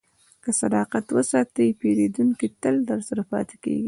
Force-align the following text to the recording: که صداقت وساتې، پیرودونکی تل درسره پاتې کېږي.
که 0.43 0.49
صداقت 0.61 1.05
وساتې، 1.17 1.65
پیرودونکی 1.79 2.47
تل 2.61 2.75
درسره 2.89 3.21
پاتې 3.31 3.55
کېږي. 3.63 3.79